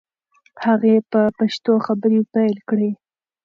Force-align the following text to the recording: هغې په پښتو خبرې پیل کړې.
هغې 0.65 0.95
په 1.11 1.21
پښتو 1.37 1.73
خبرې 1.85 2.19
پیل 2.33 2.55
کړې. 2.69 2.89